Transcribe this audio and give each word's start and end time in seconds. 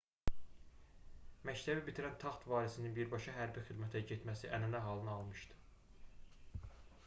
məktəbi 1.49 1.83
bitirən 1.89 2.15
taxt 2.23 2.47
varisinin 2.53 2.95
birbaşa 2.97 3.35
hərbi 3.37 3.65
xidmətə 3.69 4.03
getməsi 4.13 4.53
ənənə 4.59 4.83
halını 4.89 5.15
almışdı 5.19 5.63